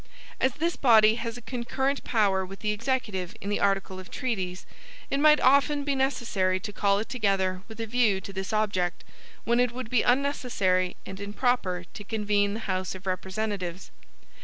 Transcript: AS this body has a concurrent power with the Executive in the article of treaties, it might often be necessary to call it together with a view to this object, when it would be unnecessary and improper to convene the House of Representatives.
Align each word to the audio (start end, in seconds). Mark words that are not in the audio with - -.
AS 0.39 0.53
this 0.55 0.75
body 0.75 1.13
has 1.13 1.37
a 1.37 1.43
concurrent 1.43 2.03
power 2.03 2.43
with 2.43 2.61
the 2.61 2.71
Executive 2.71 3.35
in 3.39 3.49
the 3.49 3.59
article 3.59 3.99
of 3.99 4.09
treaties, 4.09 4.65
it 5.11 5.19
might 5.19 5.39
often 5.39 5.83
be 5.83 5.93
necessary 5.93 6.59
to 6.59 6.73
call 6.73 6.97
it 6.97 7.07
together 7.07 7.61
with 7.67 7.79
a 7.79 7.85
view 7.85 8.19
to 8.19 8.33
this 8.33 8.51
object, 8.51 9.03
when 9.43 9.59
it 9.59 9.71
would 9.71 9.91
be 9.91 10.01
unnecessary 10.01 10.95
and 11.05 11.19
improper 11.19 11.85
to 11.93 12.03
convene 12.03 12.55
the 12.55 12.59
House 12.61 12.95
of 12.95 13.05
Representatives. 13.05 13.91